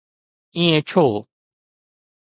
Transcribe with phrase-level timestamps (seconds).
[0.55, 1.05] ائين ڇو؟